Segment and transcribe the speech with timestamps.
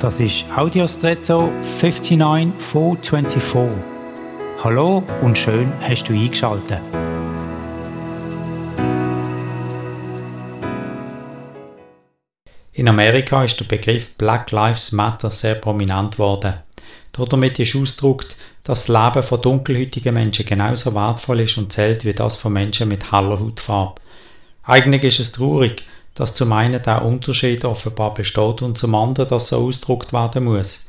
[0.00, 3.78] Das ist Audiostretto 59424.
[4.62, 6.80] Hallo und schön hast du eingeschaltet.
[12.74, 16.56] In Amerika ist der Begriff Black Lives Matter sehr prominent worden.
[17.12, 22.12] Damit ist ausgedrückt, dass das Leben von dunkelhäutigen Menschen genauso wertvoll ist und zählt wie
[22.12, 24.02] das von Menschen mit heller Hautfarbe.
[24.64, 29.48] Eigentlich ist es traurig, dass zum einen der Unterschied offenbar besteht und zum anderen, dass
[29.48, 30.86] so ausgedruckt werden muss.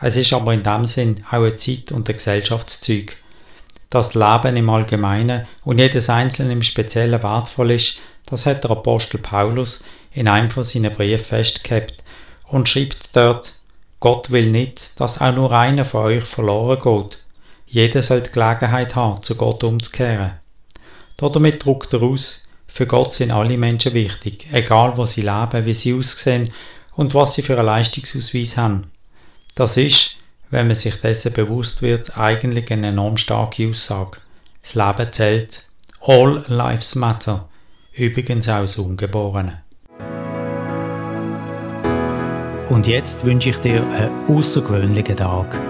[0.00, 3.16] Es ist aber in dem Sinn auch ein Zeit- und ein Gesellschaftszeug.
[3.90, 9.18] Das Leben im Allgemeinen und jedes Einzelne im Speziellen wertvoll ist, das hat der Apostel
[9.18, 12.02] Paulus in einem von seinen Briefen festgehabt
[12.48, 13.60] und schreibt dort,
[14.00, 17.18] Gott will nicht, dass auch nur einer von euch verloren geht.
[17.66, 20.32] Jeder soll die Gelegenheit haben, zu Gott umzukehren.
[21.18, 25.74] Damit druckt er aus, für Gott sind alle Menschen wichtig, egal wo sie leben, wie
[25.74, 26.50] sie aussehen
[26.96, 28.90] und was sie für einen Leistungsausweis haben.
[29.54, 30.16] Das ist,
[30.48, 34.16] wenn man sich dessen bewusst wird, eigentlich eine enorm starke Aussage.
[34.62, 35.66] Das Leben zählt.
[36.00, 37.46] All lives matter.
[37.92, 39.60] Übrigens auch das Ungeborene.
[42.70, 45.60] Und jetzt wünsche ich dir einen außergewöhnlichen Tag.